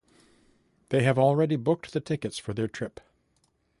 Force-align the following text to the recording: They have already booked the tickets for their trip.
They 0.89 1.03
have 1.03 1.19
already 1.19 1.57
booked 1.57 1.93
the 1.93 1.99
tickets 1.99 2.39
for 2.39 2.55
their 2.55 2.67
trip. 2.67 3.01